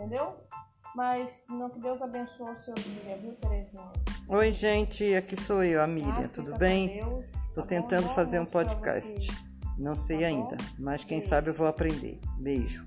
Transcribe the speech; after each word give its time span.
entendeu? 0.00 0.36
Mas 0.96 1.46
não 1.48 1.70
que 1.70 1.78
Deus 1.78 2.02
abençoe 2.02 2.50
o 2.52 2.56
seu 2.56 2.74
dia, 2.74 3.16
viu, 3.18 3.32
Terezinha? 3.34 3.92
Oi, 4.28 4.50
gente, 4.52 5.14
aqui 5.14 5.36
sou 5.36 5.62
eu, 5.62 5.80
a 5.82 5.86
Miriam, 5.86 6.24
Ah, 6.24 6.28
tudo 6.28 6.56
bem? 6.56 6.88
Deus, 7.04 7.30
tá 7.32 7.38
Tô 7.54 7.60
tá 7.62 7.66
tentando 7.68 8.08
bom? 8.08 8.14
fazer 8.14 8.40
um 8.40 8.46
podcast. 8.46 9.30
Não 9.78 9.94
sei 9.94 10.20
Tá 10.20 10.26
ainda, 10.26 10.56
mas 10.78 11.04
quem 11.04 11.18
Beijo. 11.18 11.28
sabe 11.30 11.50
eu 11.50 11.54
vou 11.54 11.66
aprender. 11.66 12.20
Beijo. 12.38 12.86